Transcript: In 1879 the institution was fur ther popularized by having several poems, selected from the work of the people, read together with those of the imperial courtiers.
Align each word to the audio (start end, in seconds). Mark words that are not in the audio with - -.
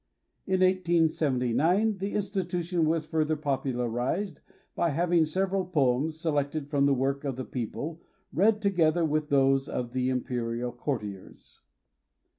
In 0.47 0.61
1879 0.61 1.99
the 1.99 2.13
institution 2.13 2.85
was 2.87 3.05
fur 3.05 3.23
ther 3.23 3.35
popularized 3.35 4.41
by 4.73 4.89
having 4.89 5.25
several 5.25 5.63
poems, 5.63 6.19
selected 6.19 6.71
from 6.71 6.87
the 6.87 6.93
work 6.95 7.23
of 7.23 7.35
the 7.35 7.45
people, 7.45 8.01
read 8.33 8.63
together 8.63 9.05
with 9.05 9.29
those 9.29 9.69
of 9.69 9.93
the 9.93 10.09
imperial 10.09 10.71
courtiers. 10.71 11.59